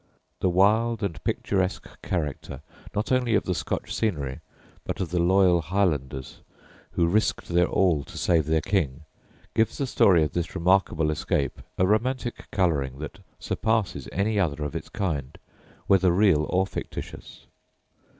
The 0.39 0.49
wild 0.49 1.03
and 1.03 1.23
picturesque 1.23 1.87
character 2.01 2.61
not 2.95 3.11
only 3.11 3.35
of 3.35 3.43
the 3.43 3.53
Scotch 3.53 3.93
scenery, 3.93 4.39
but 4.83 4.99
of 4.99 5.11
the 5.11 5.19
loyal 5.19 5.61
Highlanders, 5.61 6.39
who 6.93 7.05
risked 7.05 7.49
their 7.49 7.67
all 7.67 8.03
to 8.05 8.17
save 8.17 8.47
their 8.47 8.61
King, 8.61 9.03
gives 9.53 9.77
the 9.77 9.85
story 9.85 10.23
of 10.23 10.31
this 10.33 10.55
remarkable 10.55 11.11
escape 11.11 11.61
a 11.77 11.85
romantic 11.85 12.49
colouring 12.49 12.97
that 12.97 13.19
surpasses 13.37 14.09
any 14.11 14.39
other 14.39 14.63
of 14.63 14.75
its 14.75 14.89
kind, 14.89 15.37
whether 15.85 16.09
real 16.11 16.47
or 16.49 16.65
fictitious. 16.65 17.45